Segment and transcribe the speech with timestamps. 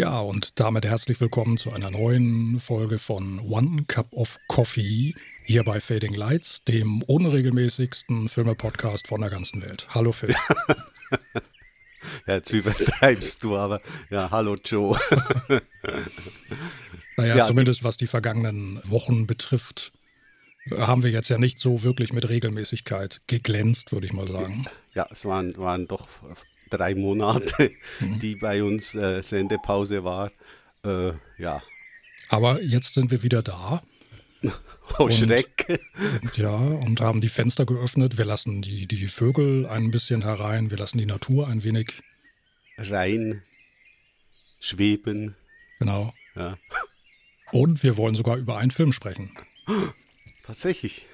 [0.00, 5.14] Ja, und damit herzlich willkommen zu einer neuen Folge von One Cup of Coffee
[5.44, 9.88] hier bei Fading Lights, dem unregelmäßigsten Filme-Podcast von der ganzen Welt.
[9.90, 10.34] Hallo Phil.
[12.26, 14.98] ja, jetzt übertreibst du, aber ja, hallo Joe.
[17.18, 19.92] naja, ja, zumindest was die vergangenen Wochen betrifft,
[20.78, 24.64] haben wir jetzt ja nicht so wirklich mit Regelmäßigkeit geglänzt, würde ich mal sagen.
[24.94, 26.08] Ja, es waren, waren doch
[26.70, 28.18] drei Monate, mhm.
[28.18, 30.30] die bei uns äh, Sendepause war.
[30.84, 31.62] Äh, ja.
[32.28, 33.82] Aber jetzt sind wir wieder da.
[34.98, 35.78] Oh, und, Schreck.
[36.34, 38.18] Ja, und haben die Fenster geöffnet.
[38.18, 40.72] Wir lassen die, die Vögel ein bisschen herein.
[40.72, 42.02] Wir lassen die Natur ein wenig
[42.76, 43.42] rein
[44.60, 45.34] schweben.
[45.78, 46.12] Genau.
[46.36, 46.56] Ja.
[47.52, 49.32] Und wir wollen sogar über einen Film sprechen.
[50.44, 51.06] Tatsächlich.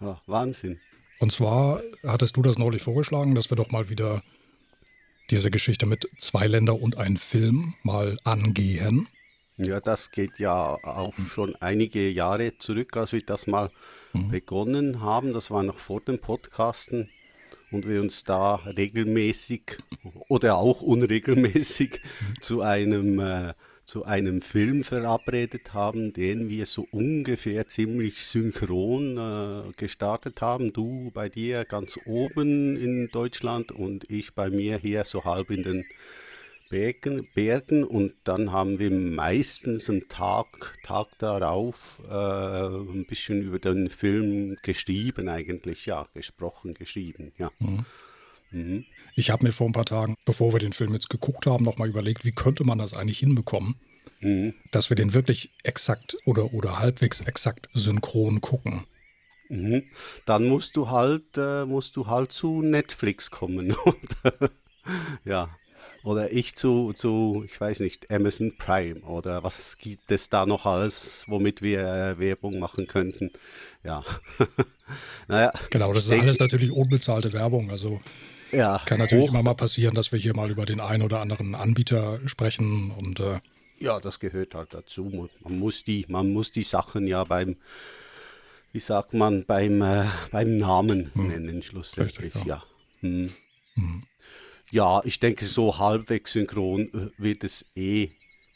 [0.00, 0.80] Ja, Wahnsinn.
[1.18, 4.22] Und zwar hattest du das neulich vorgeschlagen, dass wir doch mal wieder
[5.30, 9.08] diese Geschichte mit zwei Länder und ein Film mal angehen.
[9.56, 13.70] Ja, das geht ja auch schon einige Jahre zurück, als wir das mal
[14.12, 14.30] mhm.
[14.30, 15.32] begonnen haben.
[15.32, 17.10] Das war noch vor dem Podcasten
[17.70, 19.78] und wir uns da regelmäßig
[20.28, 22.40] oder auch unregelmäßig mhm.
[22.40, 29.72] zu einem äh, zu einem Film verabredet haben, den wir so ungefähr ziemlich synchron äh,
[29.76, 30.72] gestartet haben.
[30.72, 35.62] Du bei dir ganz oben in Deutschland und ich bei mir hier so halb in
[35.62, 35.84] den
[36.70, 37.84] Bergen, Bergen.
[37.84, 44.56] und dann haben wir meistens am Tag, Tag darauf äh, ein bisschen über den Film
[44.62, 47.50] geschrieben eigentlich, ja, gesprochen, geschrieben, ja.
[47.58, 47.84] Mhm.
[48.52, 48.84] Mhm.
[49.14, 51.88] Ich habe mir vor ein paar Tagen, bevor wir den Film jetzt geguckt haben, nochmal
[51.88, 53.76] überlegt, wie könnte man das eigentlich hinbekommen,
[54.20, 54.54] mhm.
[54.70, 58.86] dass wir den wirklich exakt oder, oder halbwegs exakt synchron gucken.
[59.48, 59.82] Mhm.
[60.24, 63.74] Dann musst du halt, äh, musst du halt zu Netflix kommen.
[65.24, 65.50] ja.
[66.04, 70.66] Oder ich zu, zu, ich weiß nicht, Amazon Prime oder was gibt es da noch
[70.66, 73.30] alles, womit wir äh, Werbung machen könnten.
[73.84, 74.04] Ja.
[75.28, 77.70] naja, genau, das ist alles natürlich unbezahlte Werbung.
[77.70, 78.00] Also
[78.52, 81.54] ja, kann natürlich immer mal passieren, dass wir hier mal über den einen oder anderen
[81.54, 83.40] Anbieter sprechen und äh,
[83.82, 85.28] ja, das gehört halt dazu.
[85.40, 87.56] Man muss die, man muss die Sachen ja beim,
[88.70, 91.26] wie sagt man, beim, äh, beim Namen hm.
[91.26, 92.26] nennen, schlussendlich.
[92.26, 92.56] Richtig, ja.
[92.56, 92.64] Ja.
[93.00, 93.32] Hm.
[93.74, 94.04] Hm.
[94.70, 98.10] ja, ich denke, so halbwegs synchron äh, wird es eh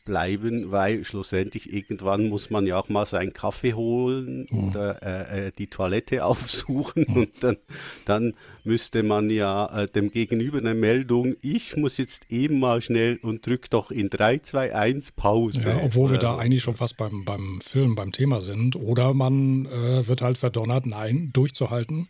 [0.07, 4.69] bleiben, weil schlussendlich irgendwann muss man ja auch mal seinen Kaffee holen mhm.
[4.69, 7.17] oder äh, äh, die Toilette aufsuchen mhm.
[7.17, 7.57] und dann,
[8.07, 8.35] dann
[8.65, 13.47] müsste man ja äh, dem Gegenüber eine Meldung, ich muss jetzt eben mal schnell und
[13.47, 15.69] drück doch in 3, 2, 1 Pause.
[15.69, 18.77] Ja, obwohl wir da eigentlich schon fast beim, beim Film, beim Thema sind.
[18.77, 22.09] Oder man äh, wird halt verdonnert, nein, durchzuhalten.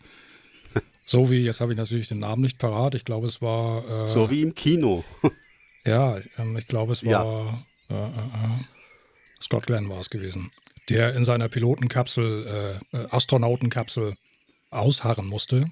[1.09, 4.03] So wie, jetzt habe ich natürlich den Namen nicht parat, ich glaube es war...
[4.03, 5.05] Äh, so wie im Kino.
[5.85, 7.11] ja, ähm, ich glaube es war...
[7.11, 7.66] Ja
[9.41, 10.51] Scott Glenn war es gewesen,
[10.89, 14.15] der in seiner Pilotenkapsel, äh, äh, Astronautenkapsel
[14.71, 15.65] ausharren musste,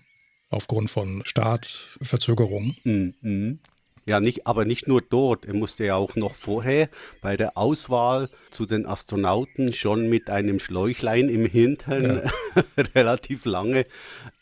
[0.50, 2.78] aufgrund von Startverzögerungen.
[2.84, 3.60] Mhm.
[4.08, 5.46] Ja, nicht, aber nicht nur dort.
[5.46, 6.90] Er musste ja auch noch vorher
[7.22, 12.22] bei der Auswahl zu den Astronauten schon mit einem Schläuchlein im Hintern
[12.56, 12.64] ja.
[12.96, 13.88] relativ lange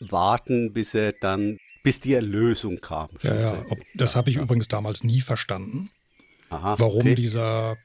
[0.00, 3.08] warten, bis er dann, bis die Erlösung kam.
[3.22, 3.64] Ja, ja.
[3.94, 5.88] das habe ich übrigens damals nie verstanden.
[6.50, 7.14] Aha, warum okay.
[7.14, 7.76] dieser,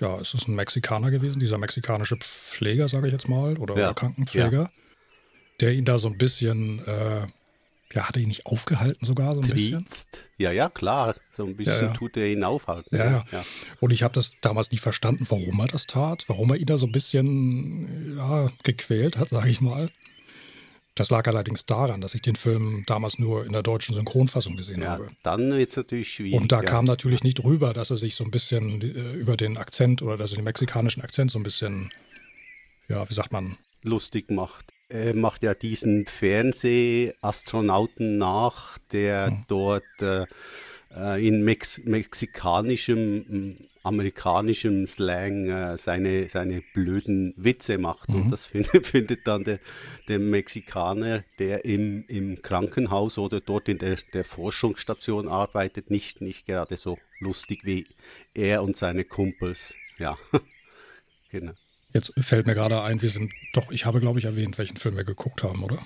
[0.00, 3.94] ja, ist es ein Mexikaner gewesen, dieser mexikanische Pfleger, sage ich jetzt mal, oder, ja.
[3.94, 4.70] Krankenpfleger, ja.
[5.60, 7.26] der ihn da so ein bisschen, äh,
[7.94, 10.10] ja, hat er ihn nicht aufgehalten sogar so ein Triezt.
[10.10, 10.28] bisschen?
[10.38, 12.96] Ja, ja, klar, so ein bisschen ja, tut er ihn aufhalten.
[12.96, 13.44] Ja, ja.
[13.80, 16.78] Und ich habe das damals nie verstanden, warum er das tat, warum er ihn da
[16.78, 19.90] so ein bisschen, ja, gequält hat, sage ich mal.
[20.94, 24.82] Das lag allerdings daran, dass ich den Film damals nur in der deutschen Synchronfassung gesehen
[24.82, 25.08] ja, habe.
[25.22, 26.38] Dann wird es natürlich schwierig.
[26.38, 26.64] Und da ja.
[26.64, 30.18] kam natürlich nicht rüber, dass er sich so ein bisschen äh, über den Akzent oder
[30.18, 31.90] dass er den mexikanischen Akzent so ein bisschen,
[32.88, 33.56] ja, wie sagt man?
[33.82, 34.66] Lustig macht.
[34.90, 39.44] Er macht ja diesen Fernsehabastronauten nach, der hm.
[39.48, 40.26] dort äh,
[40.94, 48.08] äh in Mex mexikanischem amerikanischem Slang äh, seine, seine blöden Witze macht.
[48.08, 48.22] Mhm.
[48.22, 49.58] Und das find, findet dann der,
[50.08, 56.46] der Mexikaner, der im, im Krankenhaus oder dort in der, der Forschungsstation arbeitet, nicht, nicht
[56.46, 57.86] gerade so lustig wie
[58.34, 59.74] er und seine Kumpels.
[59.98, 60.16] Ja,
[61.30, 61.52] genau.
[61.92, 64.96] Jetzt fällt mir gerade ein, wir sind doch, ich habe glaube ich erwähnt, welchen Film
[64.96, 65.78] wir geguckt haben, oder?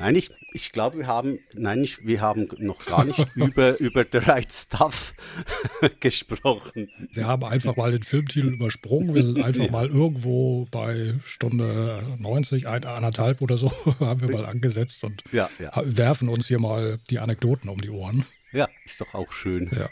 [0.00, 4.06] Nein, ich, ich glaube, wir haben, nein, ich, wir haben noch gar nicht über, über
[4.10, 5.14] The Right Stuff
[6.00, 6.88] gesprochen.
[7.12, 9.14] Wir haben einfach mal den Filmtitel übersprungen.
[9.14, 13.70] Wir sind einfach mal irgendwo bei Stunde 90, ein, anderthalb oder so,
[14.00, 15.70] haben wir mal angesetzt und ja, ja.
[15.84, 18.24] werfen uns hier mal die Anekdoten um die Ohren.
[18.52, 19.70] Ja, ist doch auch schön.
[19.70, 19.90] Ja.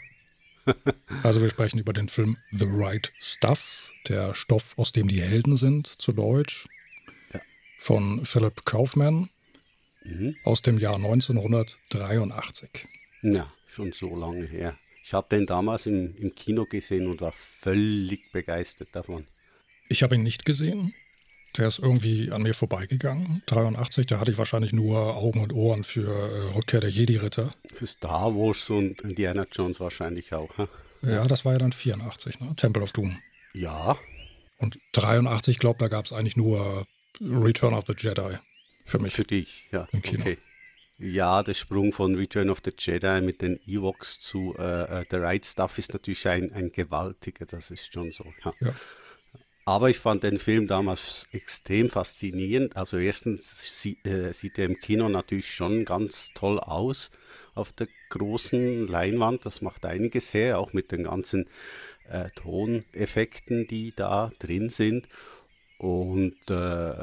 [1.21, 5.55] also wir sprechen über den Film The Right Stuff, der Stoff, aus dem die Helden
[5.55, 6.67] sind, zu Deutsch,
[7.77, 9.29] von Philip Kaufman
[10.09, 10.35] mhm.
[10.43, 12.69] aus dem Jahr 1983.
[13.21, 14.77] Ja, schon so lange her.
[15.03, 19.25] Ich habe den damals im, im Kino gesehen und war völlig begeistert davon.
[19.87, 20.93] Ich habe ihn nicht gesehen.
[21.57, 23.41] Der ist irgendwie an mir vorbeigegangen.
[23.47, 27.55] 83, da hatte ich wahrscheinlich nur Augen und Ohren für äh, Rückkehr der Jedi-Ritter.
[27.73, 30.55] Für Star Wars und Indiana Jones wahrscheinlich auch.
[30.57, 30.67] Hm?
[31.01, 32.55] Ja, das war ja dann 84, ne?
[32.55, 33.17] Temple of Doom.
[33.53, 33.97] Ja.
[34.57, 36.85] Und 83, ich glaube, da gab es eigentlich nur
[37.19, 38.37] Return of the Jedi.
[38.89, 39.13] Für mich.
[39.13, 39.87] Für dich, ja.
[39.93, 40.37] Okay.
[40.97, 45.15] Ja, der Sprung von Return of the Jedi mit den Ewoks zu äh, äh, The
[45.17, 48.25] Right Stuff ist natürlich ein, ein gewaltiger, das ist schon so.
[48.43, 48.53] Ja.
[48.59, 48.75] ja.
[49.63, 52.75] Aber ich fand den Film damals extrem faszinierend.
[52.75, 57.11] Also erstens sie, äh, sieht er im Kino natürlich schon ganz toll aus
[57.53, 59.45] auf der großen Leinwand.
[59.45, 61.47] Das macht einiges her, auch mit den ganzen
[62.09, 65.07] äh, Toneffekten, die da drin sind.
[65.77, 66.93] Und äh,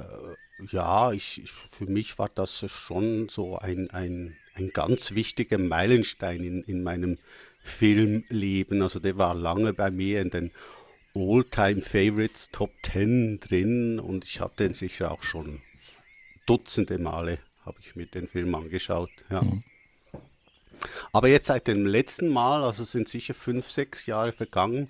[0.70, 6.42] ja, ich, ich, für mich war das schon so ein, ein, ein ganz wichtiger Meilenstein
[6.42, 7.18] in, in meinem
[7.62, 8.82] Filmleben.
[8.82, 10.50] Also der war lange bei mir in den
[11.14, 15.62] All-Time Favorites Top 10 drin und ich habe den sicher auch schon
[16.46, 19.10] dutzende Male habe ich mir den Film angeschaut.
[19.28, 19.42] Ja.
[19.42, 19.62] Mhm.
[21.12, 24.88] Aber jetzt seit dem letzten Mal, also sind sicher fünf, sechs Jahre vergangen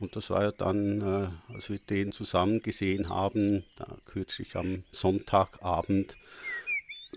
[0.00, 3.64] und das war ja dann, äh, als wir den zusammen gesehen haben,
[4.06, 6.16] kürzlich am Sonntagabend,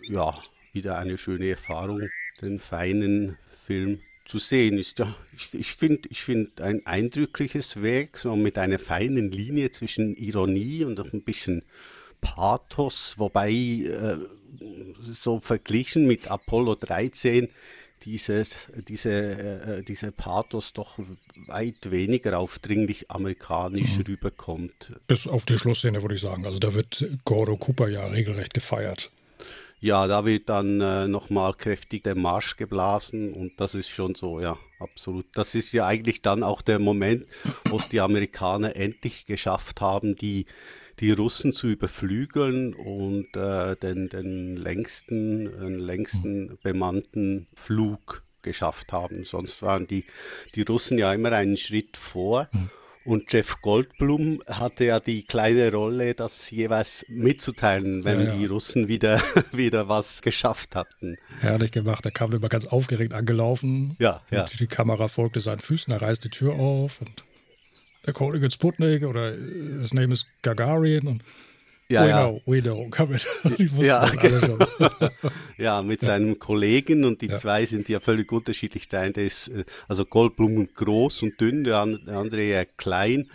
[0.07, 0.37] ja,
[0.73, 2.09] wieder eine schöne Erfahrung,
[2.41, 4.99] den feinen Film zu sehen ist.
[4.99, 10.15] Ja, ich, ich finde ich find ein eindrückliches Werk, so mit einer feinen Linie zwischen
[10.15, 11.63] Ironie und auch ein bisschen
[12.21, 14.17] Pathos, wobei äh,
[15.01, 17.49] so verglichen mit Apollo 13
[18.05, 20.97] dieses, diese, äh, diese Pathos doch
[21.47, 24.03] weit weniger aufdringlich amerikanisch mhm.
[24.07, 24.93] rüberkommt.
[25.07, 26.45] Bis auf die Schlussszene würde ich sagen.
[26.45, 29.11] Also da wird Gordo Cooper ja regelrecht gefeiert.
[29.79, 34.39] Ja, da wird dann äh, nochmal kräftig der Marsch geblasen und das ist schon so,
[34.39, 35.25] ja, absolut.
[35.33, 37.25] Das ist ja eigentlich dann auch der Moment,
[37.65, 40.45] wo es die Amerikaner endlich geschafft haben, die,
[40.99, 49.23] die Russen zu überflügeln und äh, den, den längsten, den längsten bemannten Flug geschafft haben.
[49.25, 50.05] Sonst waren die,
[50.55, 52.49] die Russen ja immer einen Schritt vor.
[52.51, 52.69] Mhm.
[53.05, 58.35] Und Jeff Goldblum hatte ja die kleine Rolle, das jeweils mitzuteilen, wenn ja, ja.
[58.37, 61.17] die Russen wieder, wieder was geschafft hatten.
[61.41, 62.05] Herrlich gemacht.
[62.05, 63.97] Er kam immer ganz aufgeregt angelaufen.
[63.99, 64.45] Ja, ja.
[64.57, 67.25] Die Kamera folgte seinen Füßen, er reißt die Tür auf und
[68.05, 71.23] der calling it Sputnik oder his name is Gagarin und
[71.89, 72.23] ja, we ja.
[72.23, 72.89] know, we know.
[73.83, 74.09] ja,
[75.57, 77.35] ja, mit seinem Kollegen und die ja.
[77.35, 78.87] zwei sind ja völlig unterschiedlich.
[78.87, 83.29] Der eine ist, äh, also Goldblum groß und dünn, der andere eher klein.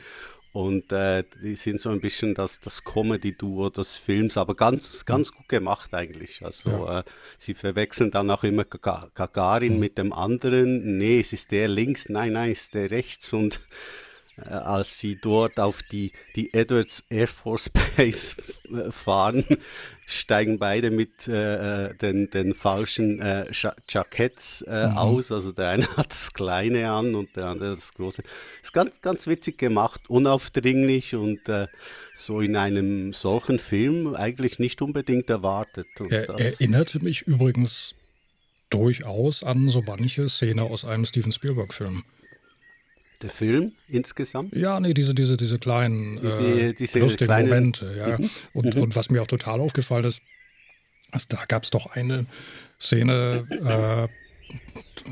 [0.53, 5.31] Und äh, die sind so ein bisschen das, das Comedy-Duo des Films, aber ganz, ganz
[5.31, 6.43] gut gemacht eigentlich.
[6.43, 7.01] Also ja.
[7.01, 7.03] äh,
[7.37, 9.79] sie verwechseln dann auch immer Gagarin mhm.
[9.79, 10.97] mit dem anderen.
[10.97, 13.33] Nee, es ist der links, nein, nein, es ist der rechts.
[13.35, 13.61] Und
[14.45, 18.37] als sie dort auf die, die Edwards Air Force Base
[18.73, 19.45] äh, fahren,
[20.07, 23.47] steigen beide mit äh, äh, den, den falschen äh,
[23.89, 24.97] Jacketts äh, mhm.
[24.97, 25.33] aus.
[25.33, 28.23] Also der eine hat das kleine an und der andere das große.
[28.63, 31.41] Ist ganz, ganz witzig gemacht, unaufdringlich und
[32.15, 35.87] so in einem solchen Film eigentlich nicht unbedingt erwartet.
[36.01, 37.95] Und er erinnerte mich übrigens
[38.71, 42.05] durchaus an so manche Szene aus einem Steven Spielberg-Film.
[43.23, 44.55] Der Film insgesamt?
[44.55, 47.95] Ja, nee, diese, diese, diese kleinen diese, äh, diese lustigen kleinen, Momente.
[47.97, 48.19] Ja.
[48.19, 48.31] Mhm.
[48.53, 48.83] Und, mhm.
[48.83, 50.23] und was mir auch total aufgefallen ist,
[51.11, 52.27] also da gab es doch eine
[52.81, 54.09] Szene, äh,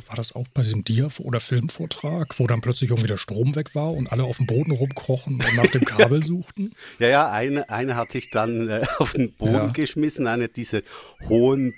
[0.09, 3.75] war das auch bei diesem Dia- oder Filmvortrag, wo dann plötzlich irgendwie der Strom weg
[3.75, 6.73] war und alle auf dem Boden rumkrochen und nach dem Kabel suchten?
[6.99, 9.67] Ja, ja, eine, eine hat sich dann äh, auf den Boden ja.
[9.69, 10.83] geschmissen, einer dieser
[11.29, 11.75] hohen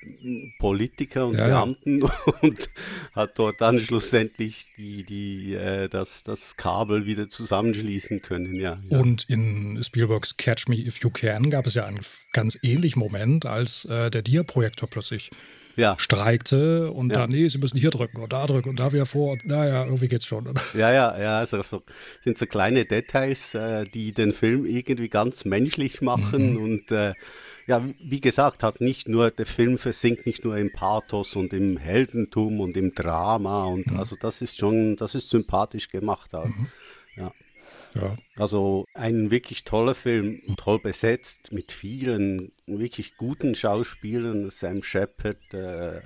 [0.58, 2.12] Politiker und ja, Beamten ja.
[2.42, 2.70] und
[3.14, 9.28] hat dort dann schlussendlich die, die, äh, das, das Kabel wieder zusammenschließen können, ja, Und
[9.28, 12.00] in Spielbergs Catch Me If You Can gab es ja einen
[12.32, 15.30] ganz ähnlichen Moment, als äh, der Dia-Projektor plötzlich
[15.78, 15.94] ja.
[15.98, 17.20] streikte und ja.
[17.20, 19.84] dann, nee, sie müssen hier drücken und da drücken und da wieder vor und naja,
[19.84, 20.52] irgendwie geht's schon.
[20.74, 21.82] Ja, ja, ja, also so,
[22.22, 26.62] sind so kleine Details, äh, die den Film irgendwie ganz menschlich machen mhm.
[26.62, 27.14] und äh,
[27.66, 31.76] ja, wie gesagt, hat nicht nur, der Film versinkt nicht nur im Pathos und im
[31.76, 33.98] Heldentum und im Drama und mhm.
[33.98, 36.46] also das ist schon, das ist sympathisch gemacht auch.
[36.46, 36.66] Mhm.
[37.16, 37.32] Ja.
[37.94, 38.16] Ja.
[38.36, 45.96] Also ein wirklich toller Film, toll besetzt mit vielen wirklich guten Schauspielern, Sam Shepard, äh,
[45.98, 46.00] äh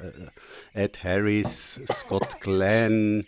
[0.74, 3.26] Ed Harris, Scott Glenn,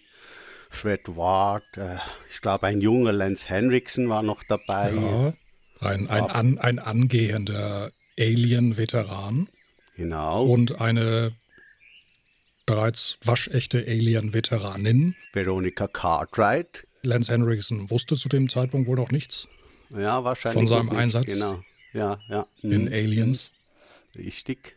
[0.70, 1.96] Fred Ward, äh,
[2.30, 4.92] ich glaube ein junger Lance Henriksen war noch dabei.
[4.92, 5.32] Ja,
[5.80, 9.49] ein, ein, an, ein angehender Alien-Veteran.
[9.96, 10.44] Genau.
[10.44, 11.32] Und eine
[12.66, 15.14] bereits waschechte Alien-Veteranin.
[15.32, 16.87] Veronica Cartwright.
[17.06, 19.49] Lance Henriksen wusste zu dem Zeitpunkt wohl noch nichts.
[19.90, 20.54] Ja, wahrscheinlich.
[20.54, 21.26] Von seinem Einsatz.
[21.26, 21.62] Genau.
[21.92, 22.46] Ja, ja.
[22.62, 22.92] In mhm.
[22.92, 23.50] Aliens.
[24.16, 24.76] Richtig.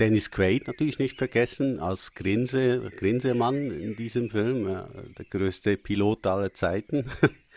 [0.00, 6.54] Dennis Quaid natürlich nicht vergessen als Grinse, Grinsemann in diesem Film, der größte Pilot aller
[6.54, 7.04] Zeiten.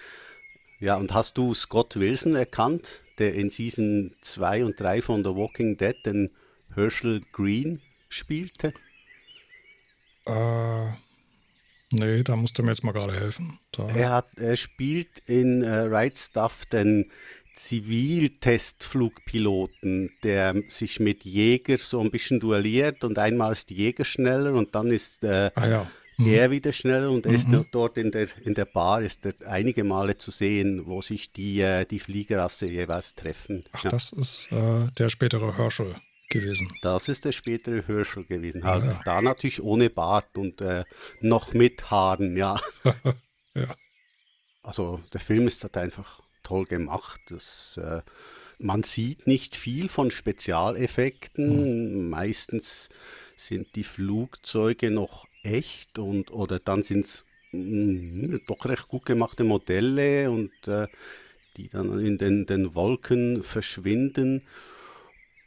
[0.81, 5.29] ja, und hast du Scott Wilson erkannt, der in Season 2 und 3 von The
[5.29, 6.31] Walking Dead den
[6.73, 8.73] Herschel Green spielte?
[10.25, 10.87] Äh,
[11.93, 13.57] nee, da musst du mir jetzt mal gerade helfen.
[13.95, 17.09] Er, hat, er spielt in äh, Right Stuff den
[17.55, 24.53] Ziviltestflugpiloten, der sich mit Jäger so ein bisschen duelliert und einmal ist die Jäger schneller
[24.53, 25.85] und dann ist äh, ah, ja.
[26.17, 26.27] mhm.
[26.27, 27.67] er wieder schneller und er ist mhm.
[27.71, 31.61] dort in der, in der Bar ist er einige Male zu sehen, wo sich die,
[31.61, 33.63] äh, die Fliegerasse jeweils treffen.
[33.71, 33.91] Ach, ja.
[33.91, 35.93] das ist äh, der spätere Herschel
[36.29, 36.73] gewesen.
[36.81, 38.63] Das ist der spätere Herschel gewesen.
[38.63, 38.99] Halt ja.
[39.05, 40.83] da natürlich ohne Bart und äh,
[41.21, 42.59] noch mit Haaren, ja.
[43.53, 43.75] ja.
[44.63, 47.19] Also der Film ist halt einfach toll gemacht.
[47.29, 48.01] Das, äh,
[48.57, 52.03] man sieht nicht viel von Spezialeffekten.
[52.03, 52.09] Mhm.
[52.09, 52.89] Meistens
[53.35, 59.43] sind die Flugzeuge noch echt und oder dann sind es mm, doch recht gut gemachte
[59.43, 60.87] Modelle und äh,
[61.57, 64.43] die dann in den, den Wolken verschwinden.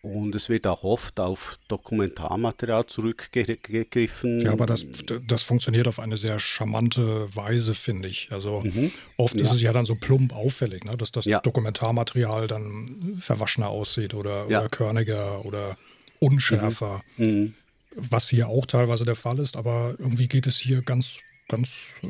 [0.07, 4.41] Und es wird auch oft auf Dokumentarmaterial zurückgegriffen.
[4.41, 4.87] Ja, aber das,
[5.27, 8.29] das funktioniert auf eine sehr charmante Weise, finde ich.
[8.31, 8.93] Also mhm.
[9.17, 9.43] oft ja.
[9.43, 10.97] ist es ja dann so plump auffällig, ne?
[10.97, 11.41] dass das ja.
[11.41, 14.61] Dokumentarmaterial dann verwaschener aussieht oder, ja.
[14.61, 15.77] oder körniger oder
[16.21, 17.03] unschärfer.
[17.17, 17.27] Mhm.
[17.27, 17.55] Mhm.
[17.97, 21.69] Was hier auch teilweise der Fall ist, aber irgendwie geht es hier ganz, ganz
[22.03, 22.07] äh,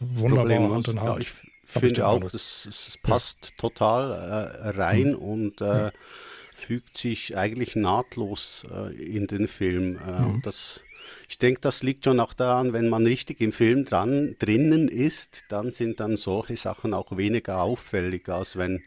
[0.00, 0.72] wunderbar Problemlos.
[0.72, 1.20] Hand in Hand.
[1.20, 1.32] ich
[1.64, 5.16] finde auch, es, passt total äh, rein mhm.
[5.16, 5.90] und äh,
[6.56, 9.98] fügt sich eigentlich nahtlos äh, in den Film.
[9.98, 10.42] Äh, mhm.
[10.42, 10.82] das,
[11.28, 15.44] ich denke, das liegt schon auch daran, wenn man richtig im Film dran, drinnen ist,
[15.48, 18.82] dann sind dann solche Sachen auch weniger auffällig, als wenn,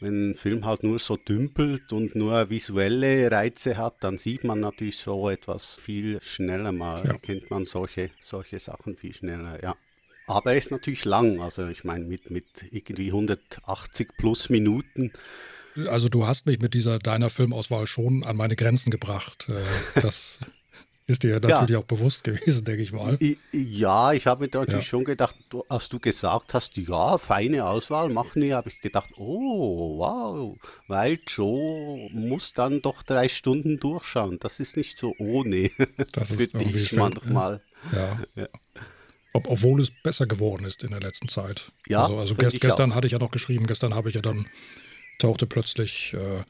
[0.00, 4.60] wenn ein Film halt nur so dümpelt und nur visuelle Reize hat, dann sieht man
[4.60, 7.12] natürlich so etwas viel schneller mal, ja.
[7.12, 9.76] erkennt man solche, solche Sachen viel schneller, ja.
[10.26, 15.12] Aber er ist natürlich lang, also ich meine mit, mit irgendwie 180 plus Minuten
[15.88, 19.48] also du hast mich mit dieser deiner Filmauswahl schon an meine Grenzen gebracht.
[19.48, 20.38] Äh, das
[21.06, 21.78] ist dir natürlich ja.
[21.78, 23.18] auch bewusst gewesen, denke ich mal.
[23.52, 24.88] Ja, ich habe mir natürlich ja.
[24.88, 25.36] schon gedacht,
[25.68, 30.56] als du gesagt hast, ja, feine Auswahl machen wir, habe ich gedacht, oh, wow,
[30.88, 34.38] weil Joe muss dann doch drei Stunden durchschauen.
[34.40, 35.70] Das ist nicht so ohne.
[36.12, 37.60] Das für ist dich manchmal.
[37.92, 38.18] Ja.
[38.42, 38.48] ja.
[39.32, 41.72] Ob, obwohl es besser geworden ist in der letzten Zeit.
[41.88, 42.96] Ja, also, also gest, gestern auch.
[42.96, 44.46] hatte ich ja noch geschrieben, gestern habe ich ja dann
[45.24, 46.44] tauchte plötzlich äh,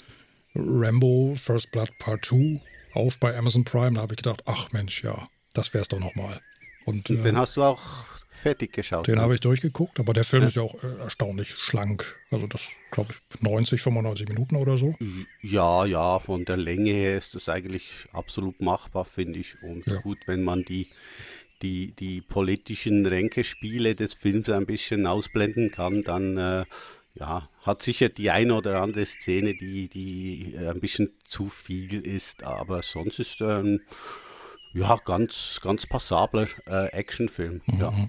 [0.57, 2.61] Rambo First Blood Part 2
[2.95, 3.93] auf bei Amazon Prime.
[3.93, 6.41] Da habe ich gedacht, ach Mensch, ja, das wäre es doch nochmal.
[6.85, 7.81] Und, Und den äh, hast du auch
[8.29, 9.07] fertig geschaut.
[9.07, 9.23] Den ne?
[9.23, 10.49] habe ich durchgeguckt, aber der Film ja.
[10.49, 12.19] ist ja auch äh, erstaunlich schlank.
[12.31, 14.95] Also das, glaube ich, 90, 95 Minuten oder so.
[15.41, 19.63] Ja, ja, von der Länge her ist das eigentlich absolut machbar, finde ich.
[19.63, 20.01] Und ja.
[20.01, 20.89] gut, wenn man die,
[21.63, 26.65] die, die politischen Ränkespiele des Films ein bisschen ausblenden kann, dann äh,
[27.15, 32.01] ja, hat sicher die eine oder andere Szene, die, die äh, ein bisschen zu viel
[32.01, 33.81] ist, aber sonst ist er ein
[34.73, 37.63] ja, ganz, ganz passabler äh, Actionfilm.
[37.67, 37.81] Mhm.
[37.81, 38.09] Ja.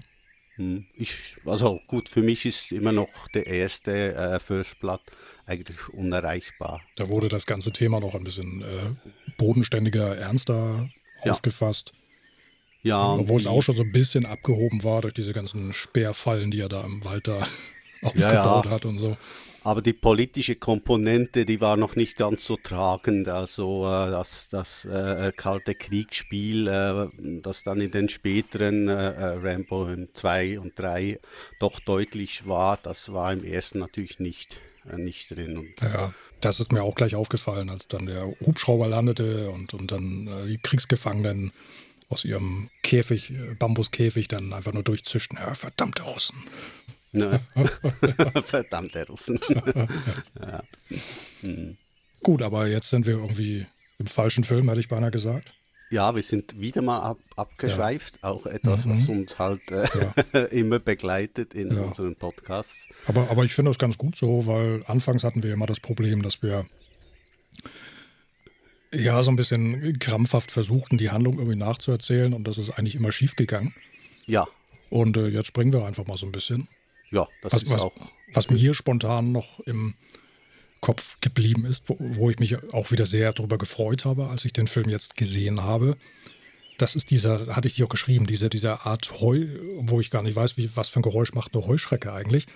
[0.56, 0.86] Hm.
[0.94, 5.00] Ich, also gut, für mich ist immer noch der erste äh, First Blood
[5.44, 6.80] eigentlich unerreichbar.
[6.96, 8.94] Da wurde das ganze Thema noch ein bisschen äh,
[9.36, 10.88] bodenständiger, ernster
[11.24, 11.32] ja.
[11.32, 11.92] aufgefasst.
[12.82, 13.14] Ja.
[13.14, 16.68] Obwohl es auch schon so ein bisschen abgehoben war durch diese ganzen Speerfallen, die er
[16.68, 17.46] da im Wald da
[18.06, 19.16] aufgebaut ja, hat und so.
[19.66, 23.26] Aber die politische Komponente, die war noch nicht ganz so tragend.
[23.26, 27.08] Also äh, das, das äh, kalte Kriegsspiel, äh,
[27.42, 31.18] das dann in den späteren äh, äh, Rambo 2 und 3
[31.58, 35.58] doch deutlich war, das war im ersten natürlich nicht, äh, nicht drin.
[35.58, 39.90] Und ja, das ist mir auch gleich aufgefallen, als dann der Hubschrauber landete und, und
[39.90, 41.50] dann die Kriegsgefangenen
[42.08, 45.38] aus ihrem Käfig, Bambuskäfig dann einfach nur durchzischten.
[45.40, 46.44] Ja, verdammte Russen.
[47.12, 47.40] Ne?
[48.44, 49.40] Verdammte Russen.
[50.40, 50.62] ja.
[51.40, 51.76] hm.
[52.22, 53.66] Gut, aber jetzt sind wir irgendwie
[53.98, 55.52] im falschen Film, hätte ich beinahe gesagt.
[55.90, 58.30] Ja, wir sind wieder mal ab, abgeschweift, ja.
[58.30, 58.90] auch etwas, mhm.
[58.90, 59.86] was uns halt äh,
[60.34, 60.44] ja.
[60.50, 61.82] immer begleitet in ja.
[61.82, 62.88] unseren Podcasts.
[63.06, 66.22] Aber, aber ich finde das ganz gut so, weil anfangs hatten wir immer das Problem,
[66.22, 66.66] dass wir
[68.92, 73.12] ja so ein bisschen krampfhaft versuchten, die Handlung irgendwie nachzuerzählen und das ist eigentlich immer
[73.12, 73.72] schief gegangen.
[74.26, 74.46] Ja.
[74.90, 76.68] Und äh, jetzt springen wir einfach mal so ein bisschen.
[77.10, 77.92] Ja, das was, ist was, auch.
[78.32, 79.94] Was mir hier spontan noch im
[80.80, 84.52] Kopf geblieben ist, wo, wo ich mich auch wieder sehr darüber gefreut habe, als ich
[84.52, 85.96] den Film jetzt gesehen habe.
[86.78, 89.46] Das ist dieser, hatte ich dir auch geschrieben, diese, diese Art Heu,
[89.78, 92.46] wo ich gar nicht weiß, wie, was für ein Geräusch macht eine Heuschrecke eigentlich.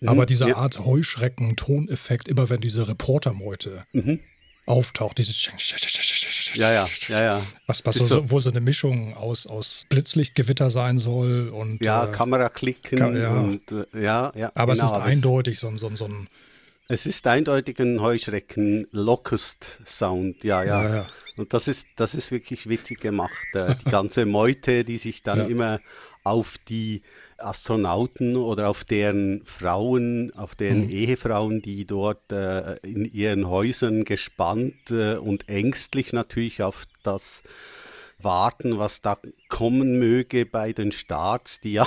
[0.00, 0.56] Mhm, Aber dieser ja.
[0.56, 4.18] Art Heuschrecken-Toneffekt, immer wenn diese Reportermeute mhm.
[4.66, 5.36] Auftaucht, dieses
[6.54, 7.42] ja, ja, ja, ja.
[7.66, 12.04] Was, was so, so, wo so eine Mischung aus, aus Blitzlichtgewitter sein soll und ja,
[12.04, 13.30] äh, Kameraklicken Ka ja.
[13.30, 14.52] und äh, ja, ja.
[14.54, 16.28] Aber genau, es ist eindeutig so, so, so ein
[16.88, 21.06] es ist eindeutig ein Heuschrecken-Locust-Sound, ja, ja, ja, ja.
[21.38, 23.32] Und das ist, das ist wirklich witzig gemacht.
[23.54, 25.46] Äh, die ganze Meute, die sich dann ja.
[25.46, 25.80] immer
[26.24, 27.00] auf die
[27.42, 30.90] Astronauten oder auf deren Frauen, auf deren mhm.
[30.90, 37.42] Ehefrauen, die dort äh, in ihren Häusern gespannt äh, und ängstlich natürlich auf das
[38.20, 39.18] warten, was da
[39.48, 41.86] kommen möge bei den Starts, die ja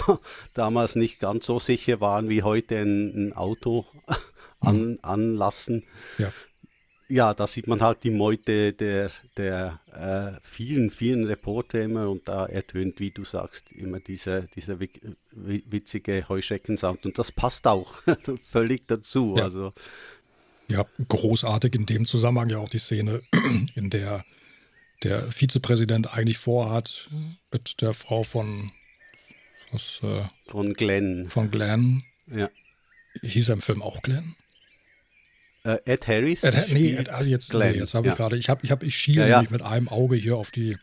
[0.54, 3.86] damals nicht ganz so sicher waren wie heute ein, ein Auto
[4.60, 5.00] an, mhm.
[5.02, 5.84] anlassen.
[6.18, 6.32] Ja.
[7.08, 12.28] Ja, da sieht man halt die Meute der, der äh, vielen, vielen Reporter immer und
[12.28, 14.80] da ertönt, wie du sagst, immer dieser diese
[15.32, 18.02] witzige Heuschreckensound und das passt auch
[18.42, 19.36] völlig dazu.
[19.38, 19.44] Ja.
[19.44, 19.72] Also.
[20.68, 23.22] ja, großartig in dem Zusammenhang ja auch die Szene,
[23.76, 24.26] in der
[25.04, 27.10] der Vizepräsident eigentlich vorhat,
[27.52, 28.72] mit der Frau von
[29.72, 31.30] was, äh, von Glenn.
[31.30, 32.04] Von Glenn.
[32.28, 32.50] Ja.
[33.22, 34.36] Hieß er im Film auch Glenn?
[35.66, 36.44] Äh, Ed Harris?
[36.44, 38.14] Ed, nee, Ed, also jetzt, nee, jetzt habe ja.
[38.14, 39.50] ich gerade, ich habe, ich, hab, ich schiele ja, ja.
[39.50, 40.78] mit einem Auge hier auf die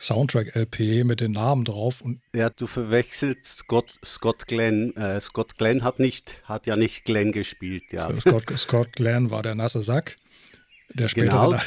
[0.00, 2.00] Soundtrack-LP mit den Namen drauf.
[2.00, 4.94] Und ja, du verwechselst Scott, Scott Glenn.
[4.96, 8.10] Äh, Scott Glenn hat nicht, hat ja nicht Glenn gespielt, ja.
[8.20, 10.16] Scott, Scott Glenn war der nasse Sack.
[10.92, 11.60] Der später.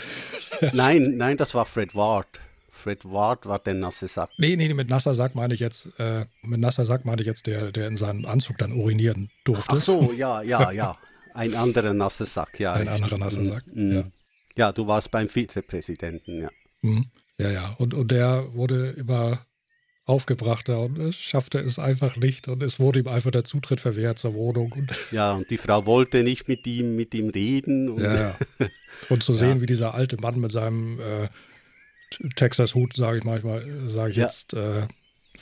[0.60, 0.72] Genau.
[0.74, 2.28] nein, nein, das war Fred Ward.
[2.72, 4.32] Fred Ward war der nasse Sack.
[4.38, 7.48] Nee, nee, mit nasser Sack meine ich jetzt, äh, mit nasser Sack meine ich jetzt
[7.48, 9.76] der, der in seinen Anzug dann urinieren durfte.
[9.76, 10.98] Ach so, ja, ja, ja.
[11.34, 12.74] Ein anderer nasser Sack, ja.
[12.74, 13.04] Ein richtig.
[13.04, 13.92] anderer nasser Sack, mhm.
[13.92, 14.04] ja.
[14.58, 16.50] Ja, du warst beim Vizepräsidenten, ja.
[16.82, 17.06] Mhm.
[17.38, 17.76] Ja, ja.
[17.78, 19.46] Und, und der wurde immer
[20.10, 24.18] aufgebrachter und es schaffte es einfach nicht und es wurde ihm einfach der Zutritt verwehrt
[24.18, 24.72] zur Wohnung.
[24.72, 27.90] Und ja, und die Frau wollte nicht mit ihm, mit ihm reden.
[27.90, 28.36] Und, ja, ja.
[29.10, 29.62] und zu sehen, ja.
[29.62, 31.30] wie dieser alte Mann mit seinem äh,
[32.36, 34.88] Texas-Hut, sage ich manchmal, sage ich jetzt, äh,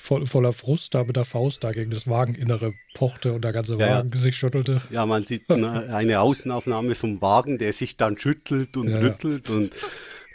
[0.07, 3.77] voll, voller Frust da mit der Faust da gegen das Wageninnere pochte und der ganze
[3.77, 4.81] Wagen ja, sich schüttelte.
[4.89, 9.49] Ja, man sieht eine, eine Außenaufnahme vom Wagen, der sich dann schüttelt und ja, rüttelt
[9.49, 9.75] und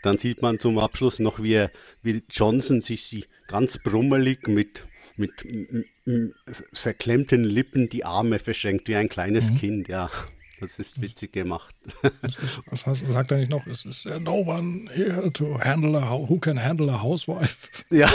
[0.03, 1.67] dann sieht man zum Abschluss noch, wie,
[2.03, 4.85] wie Johnson sich ganz brummelig mit,
[5.17, 5.33] mit
[6.73, 9.57] verklemmten Lippen die Arme verschränkt, wie ein kleines mhm.
[9.57, 10.11] Kind, ja.
[10.63, 11.75] Das ist witzig gemacht.
[12.67, 13.67] Was, was sagt er nicht noch?
[13.67, 17.69] Es ist no one here to handle a who can handle a housewife.
[17.91, 18.09] Ja.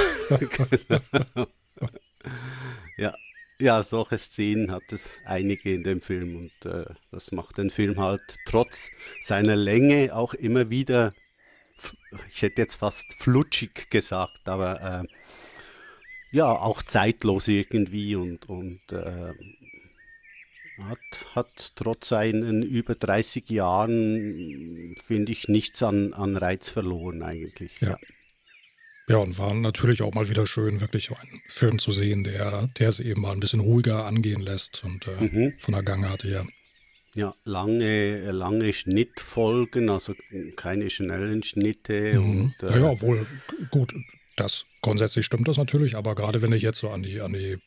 [2.97, 3.13] ja.
[3.59, 7.99] Ja, solche Szenen hat es einige in dem Film und äh, das macht den Film
[7.99, 11.13] halt trotz seiner Länge auch immer wieder,
[12.33, 15.07] ich hätte jetzt fast flutschig gesagt, aber äh,
[16.31, 19.33] ja, auch zeitlos irgendwie und, und äh,
[20.83, 27.71] hat, hat trotz seinen über 30 Jahren, finde ich, nichts an, an Reiz verloren eigentlich.
[27.79, 27.89] Ja.
[27.89, 27.97] ja.
[29.09, 29.17] ja.
[29.17, 32.99] und war natürlich auch mal wieder schön, wirklich einen Film zu sehen, der, der es
[32.99, 35.53] eben mal ein bisschen ruhiger angehen lässt und äh, mhm.
[35.59, 36.45] von der Gangart her.
[37.15, 40.13] Ja, lange, lange Schnittfolgen, also
[40.55, 42.19] keine schnellen Schnitte.
[42.19, 42.41] Mhm.
[42.41, 43.25] Und, äh, ja, obwohl,
[43.71, 43.95] gut,
[44.35, 47.57] das grundsätzlich stimmt das natürlich, aber gerade wenn ich jetzt so an die, an die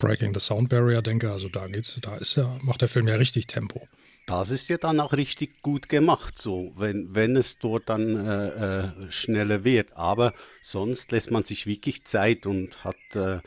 [0.00, 3.14] Breaking the Sound Barrier denke, also da geht's, da ist ja, macht der Film ja
[3.14, 3.86] richtig Tempo.
[4.26, 8.48] Das ist ja dann auch richtig gut gemacht, so, wenn, wenn es dort dann äh,
[8.80, 9.96] äh, schneller wird.
[9.96, 10.32] Aber
[10.62, 13.40] sonst lässt man sich wirklich Zeit und hat äh,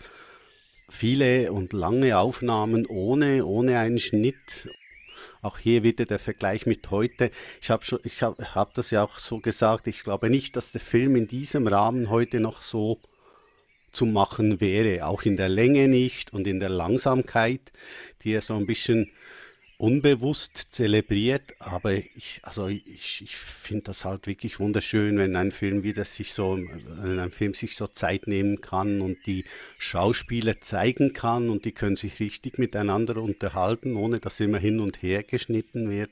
[0.89, 4.69] viele und lange Aufnahmen ohne, ohne einen Schnitt.
[5.41, 7.31] Auch hier wieder der Vergleich mit heute.
[7.61, 9.87] Ich habe hab, hab das ja auch so gesagt.
[9.87, 12.99] Ich glaube nicht, dass der Film in diesem Rahmen heute noch so
[13.93, 17.71] zu machen wäre, auch in der Länge nicht und in der Langsamkeit,
[18.23, 19.11] die er so ein bisschen
[19.77, 25.83] unbewusst zelebriert, aber ich, also ich, ich finde das halt wirklich wunderschön, wenn ein Film
[25.83, 29.45] wieder sich so, wenn ein Film sich so Zeit nehmen kann und die
[29.77, 35.01] Schauspieler zeigen kann und die können sich richtig miteinander unterhalten, ohne dass immer hin und
[35.01, 36.11] her geschnitten wird.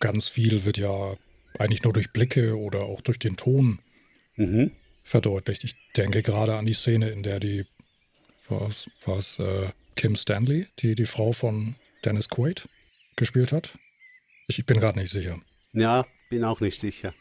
[0.00, 1.16] Ganz viel wird ja
[1.58, 3.80] eigentlich nur durch Blicke oder auch durch den Ton
[4.36, 4.70] mhm
[5.02, 5.64] verdeutlicht.
[5.64, 7.64] Ich denke gerade an die Szene, in der die,
[8.48, 12.68] was, was äh, Kim Stanley, die, die Frau von Dennis Quaid,
[13.16, 13.70] gespielt hat.
[14.48, 15.38] Ich, ich bin gerade nicht sicher.
[15.72, 17.14] Ja, bin auch nicht sicher.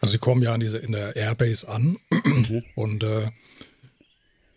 [0.00, 2.62] Also sie kommen ja in, diese, in der Airbase an mhm.
[2.74, 3.28] und äh,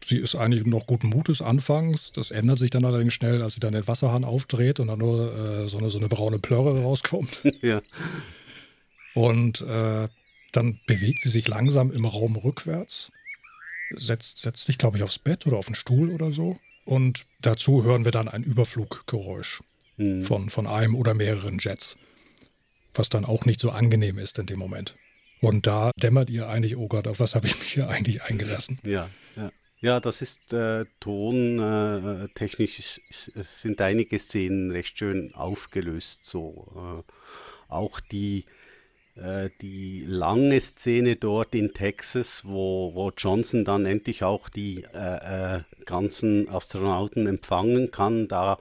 [0.06, 2.12] sie ist eigentlich noch guten Mutes anfangs.
[2.12, 5.34] Das ändert sich dann allerdings schnell, als sie dann den Wasserhahn aufdreht und dann nur
[5.34, 7.42] äh, so, eine, so eine braune Plörre rauskommt.
[7.62, 7.82] ja.
[9.14, 10.08] Und äh,
[10.52, 13.12] dann bewegt sie sich langsam im Raum rückwärts,
[13.96, 16.60] setzt, setzt sich, glaube ich, aufs Bett oder auf den Stuhl oder so.
[16.86, 19.62] Und dazu hören wir dann ein Überfluggeräusch
[19.98, 20.24] mhm.
[20.24, 21.98] von, von einem oder mehreren Jets,
[22.94, 24.96] was dann auch nicht so angenehm ist in dem Moment.
[25.42, 28.78] Und da dämmert ihr eigentlich, oh Gott, auf was habe ich mich hier eigentlich eingelassen?
[28.84, 29.52] Ja, ja.
[29.82, 36.26] Ja, das ist äh, tontechnisch, äh, sind einige Szenen recht schön aufgelöst.
[36.26, 37.02] So äh,
[37.70, 38.44] auch die
[39.22, 45.58] äh, die lange Szene dort in Texas, wo, wo Johnson dann endlich auch die äh,
[45.58, 48.60] äh, ganzen Astronauten empfangen kann, da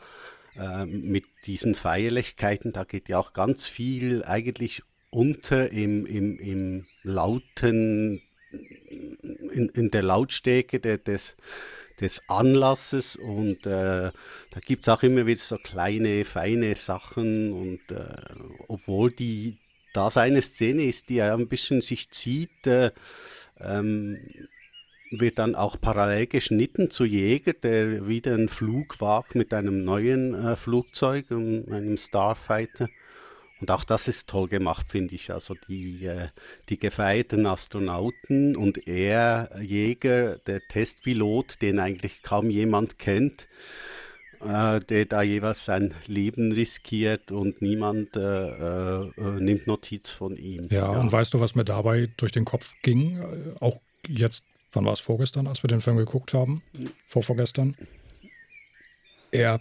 [0.57, 6.87] äh, mit diesen Feierlichkeiten, da geht ja auch ganz viel eigentlich unter im, im, im
[7.03, 11.37] lauten, in, in der Lautstärke de, des,
[12.01, 14.11] des Anlasses und äh,
[14.51, 18.05] da gibt es auch immer wieder so kleine, feine Sachen und äh,
[18.69, 19.59] obwohl die
[19.93, 22.91] das eine Szene ist, die ja ein bisschen sich zieht, äh,
[23.61, 24.19] ähm,
[25.11, 30.35] wird dann auch parallel geschnitten zu Jäger, der wieder einen Flug wagt mit einem neuen
[30.35, 32.89] äh, Flugzeug, einem Starfighter.
[33.61, 35.33] Und auch das ist toll gemacht, finde ich.
[35.33, 36.29] Also die, äh,
[36.69, 43.49] die gefeierten Astronauten und er, Jäger, der Testpilot, den eigentlich kaum jemand kennt,
[44.41, 50.69] äh, der da jeweils sein Leben riskiert und niemand äh, äh, nimmt Notiz von ihm.
[50.71, 53.23] Ja, ja, und weißt du, was mir dabei durch den Kopf ging?
[53.61, 56.63] Auch jetzt, wann war es vorgestern, als wir den Film geguckt haben?
[57.07, 57.77] Vorvorgestern.
[59.31, 59.61] Er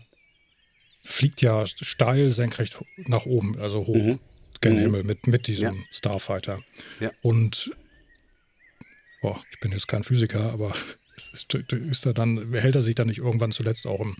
[1.04, 4.20] fliegt ja steil senkrecht nach oben, also hoch mhm.
[4.62, 4.80] gen mhm.
[4.80, 5.84] Himmel mit, mit diesem ja.
[5.92, 6.62] Starfighter.
[7.00, 7.12] Ja.
[7.22, 7.72] Und
[9.22, 10.76] boah, ich bin jetzt kein Physiker, aber
[11.34, 14.16] ist, ist er dann, hält er sich dann nicht irgendwann zuletzt auch im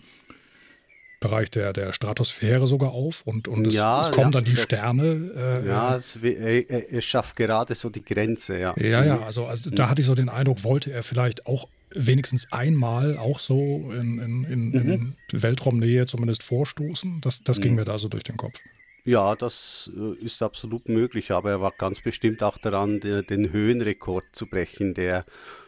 [1.20, 4.56] Bereich der, der Stratosphäre sogar auf und, und es, ja, es kommen ja, dann die
[4.56, 5.62] Sterne.
[5.64, 8.74] Äh, ja, es, er, er, schafft gerade so die Grenze, ja.
[8.78, 12.52] Ja, ja, also, also da hatte ich so den Eindruck, wollte er vielleicht auch wenigstens
[12.52, 15.16] einmal auch so in, in, in, mhm.
[15.32, 17.20] in Weltraumnähe zumindest vorstoßen.
[17.20, 17.78] Das, das ging mhm.
[17.78, 18.60] mir da so durch den Kopf.
[19.04, 24.24] Ja, das äh, ist absolut möglich, aber er war ganz bestimmt auch daran, den Höhenrekord
[24.32, 25.24] zu brechen, der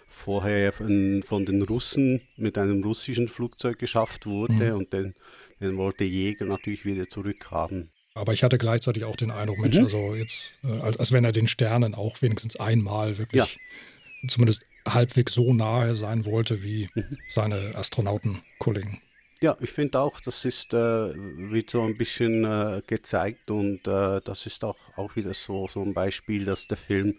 [0.07, 4.79] vorher von, von, den Russen mit einem russischen Flugzeug geschafft wurde mhm.
[4.79, 5.15] und den
[5.61, 7.91] den wollte Jäger natürlich wieder zurückhaben.
[8.15, 9.85] Aber ich hatte gleichzeitig auch den Eindruck, Mensch, mhm.
[9.85, 13.61] also jetzt, äh, als, als, wenn er den Sternen auch wenigstens einmal wirklich
[14.23, 14.29] ja.
[14.29, 17.19] zumindest halbwegs so nahe sein wollte wie mhm.
[17.29, 19.01] seine Astronautenkollegen.
[19.43, 24.21] Ja, ich finde auch, das ist, äh, wird so ein bisschen äh, gezeigt und äh,
[24.23, 27.17] das ist auch, auch wieder so, so ein Beispiel, dass der Film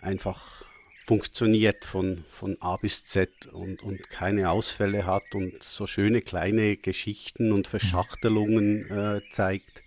[0.00, 0.64] einfach
[1.08, 6.76] funktioniert von, von A bis Z und, und keine Ausfälle hat und so schöne kleine
[6.76, 9.82] Geschichten und Verschachtelungen äh, zeigt.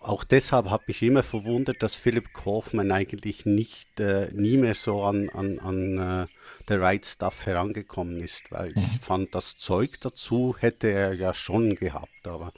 [0.00, 5.04] Auch deshalb habe ich immer verwundert, dass Philip Kaufman eigentlich nicht äh, nie mehr so
[5.04, 6.26] an, an, an uh,
[6.66, 9.00] The Right Stuff herangekommen ist, weil ich mhm.
[9.00, 12.52] fand, das Zeug dazu hätte er ja schon gehabt, aber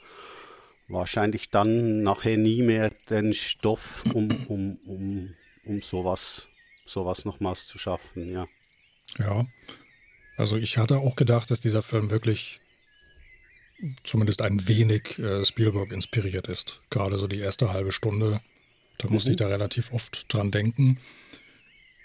[0.87, 5.35] wahrscheinlich dann nachher nie mehr den Stoff, um, um, um,
[5.65, 6.47] um sowas
[6.85, 8.47] sowas nochmals zu schaffen, ja.
[9.19, 9.45] Ja,
[10.37, 12.59] also ich hatte auch gedacht, dass dieser Film wirklich
[14.03, 16.81] zumindest ein wenig äh, Spielberg inspiriert ist.
[16.89, 18.39] Gerade so die erste halbe Stunde,
[18.97, 19.43] da musste ich mhm.
[19.43, 20.99] da relativ oft dran denken.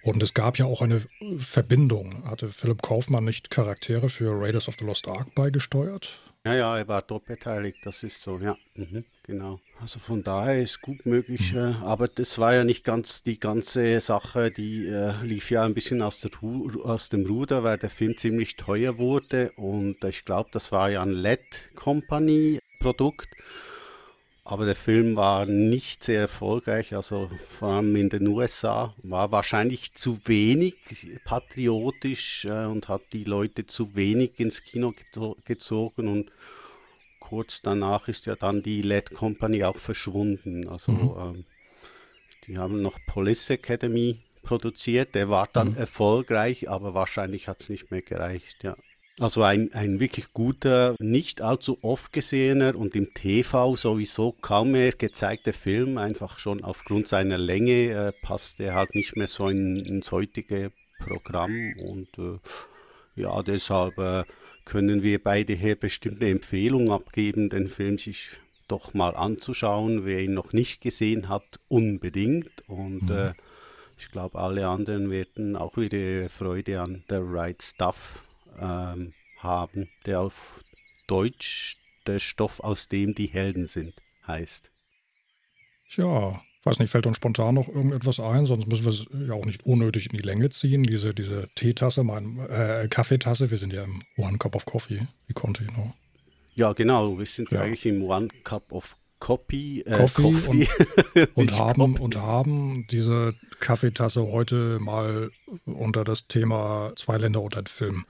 [0.03, 1.03] Und es gab ja auch eine
[1.39, 2.25] Verbindung.
[2.25, 6.21] Hatte Philipp Kaufmann nicht Charaktere für Raiders of the Lost Ark beigesteuert?
[6.45, 9.61] Ja, ja, er war dort beteiligt, das ist so, ja, mhm, genau.
[9.81, 11.59] Also von daher ist gut möglich, mhm.
[11.59, 15.75] äh, aber das war ja nicht ganz die ganze Sache, die äh, lief ja ein
[15.75, 16.31] bisschen aus, der
[16.85, 21.03] aus dem Ruder, weil der Film ziemlich teuer wurde und ich glaube, das war ja
[21.03, 23.29] ein LED Company Produkt
[24.51, 29.93] aber der Film war nicht sehr erfolgreich, also vor allem in den USA, war wahrscheinlich
[29.93, 30.75] zu wenig
[31.27, 34.95] patriotisch äh, und hat die Leute zu wenig ins Kino
[35.45, 36.31] gezogen und
[37.21, 40.67] kurz danach ist ja dann die LED Company auch verschwunden.
[40.67, 41.15] Also mhm.
[41.19, 41.45] ähm,
[42.47, 45.77] die haben noch Police Academy produziert, der war dann mhm.
[45.77, 48.75] erfolgreich, aber wahrscheinlich hat es nicht mehr gereicht, ja.
[49.21, 54.93] Also ein, ein wirklich guter, nicht allzu oft gesehener und im TV sowieso kaum mehr
[54.93, 59.77] gezeigter Film, einfach schon aufgrund seiner Länge äh, passt er halt nicht mehr so in,
[59.77, 62.39] ins heutige Programm und äh,
[63.17, 64.23] ja, deshalb äh,
[64.65, 68.29] können wir beide hier bestimmt eine Empfehlung abgeben, den Film sich
[68.69, 70.05] doch mal anzuschauen.
[70.05, 73.17] Wer ihn noch nicht gesehen hat, unbedingt und mhm.
[73.17, 73.33] Äh,
[73.99, 78.23] Ich glaube, alle anderen werden auch wieder Freude an The Right Stuff
[78.61, 80.63] ähm, haben, der auf
[81.07, 83.95] Deutsch der Stoff, aus dem die Helden sind,
[84.27, 84.71] heißt.
[85.97, 89.45] Ja, weiß nicht, fällt uns spontan noch irgendetwas ein, sonst müssen wir es ja auch
[89.45, 90.83] nicht unnötig in die Länge ziehen.
[90.83, 95.35] Diese, diese Teetasse, mein, äh, Kaffeetasse, wir sind ja im One Cup of Coffee, wie
[95.35, 95.95] konnte ich noch?
[96.55, 97.61] Ja, genau, wir sind ja.
[97.61, 100.69] eigentlich im One Cup of Copy, äh, Coffee, Coffee.
[101.35, 105.31] Und, und haben, und haben diese Kaffeetasse heute mal
[105.65, 108.05] unter das Thema Zwei Länder und ein Film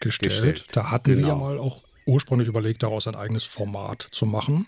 [0.00, 0.30] gestellt.
[0.30, 0.64] gestellt.
[0.72, 1.26] Da hatten genau.
[1.26, 4.66] wir ja mal auch ursprünglich überlegt, daraus ein eigenes Format zu machen.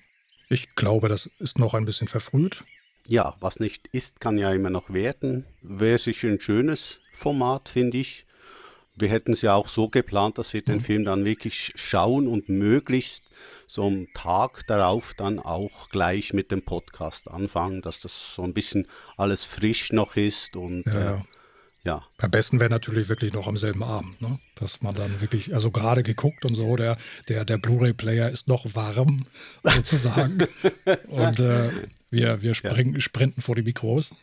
[0.49, 2.65] Ich glaube, das ist noch ein bisschen verfrüht.
[3.07, 5.47] Ja, was nicht ist, kann ja immer noch werden.
[5.63, 8.27] Wäre sicher ein schönes Format, finde ich.
[8.97, 10.81] Wir hätten es ja auch so geplant, dass wir den mhm.
[10.81, 13.25] Film dann wirklich schauen und möglichst
[13.67, 18.55] so am Tag darauf dann auch gleich mit dem Podcast anfangen, dass das so ein
[18.55, 21.17] bisschen alles frisch noch ist und ja.
[21.17, 21.21] Äh,
[21.85, 22.03] ja.
[22.19, 24.39] Am besten wäre natürlich wirklich noch am selben Abend, ne?
[24.57, 26.97] dass man dann wirklich, also gerade geguckt und so, der,
[27.29, 29.19] der, der Blu-ray-Player ist noch warm
[29.63, 30.39] sozusagen
[31.09, 31.71] und äh,
[32.11, 33.01] wir, wir springen, ja.
[33.01, 34.15] sprinten vor die Mikros.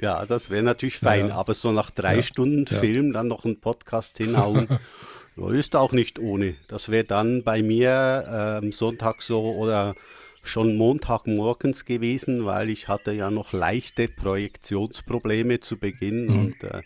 [0.00, 1.36] Ja, das wäre natürlich fein, ja.
[1.36, 4.68] aber so nach drei Stunden Film dann noch einen Podcast hinhauen,
[5.36, 6.54] ist auch nicht ohne.
[6.68, 9.94] Das wäre dann bei mir äh, Sonntag so oder
[10.42, 16.26] schon Montagmorgens gewesen, weil ich hatte ja noch leichte Projektionsprobleme zu Beginn.
[16.26, 16.38] Mhm.
[16.38, 16.82] Und, äh,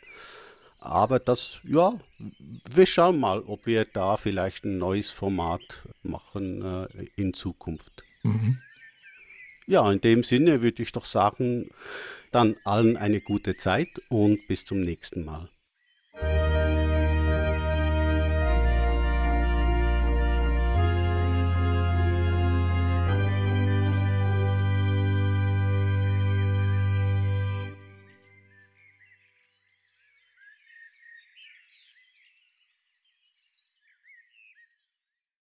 [0.80, 1.98] aber das, ja,
[2.70, 8.04] wir schauen mal, ob wir da vielleicht ein neues Format machen äh, in Zukunft.
[8.22, 8.58] Mhm.
[9.66, 11.70] Ja, in dem Sinne würde ich doch sagen,
[12.32, 15.48] dann allen eine gute Zeit und bis zum nächsten Mal.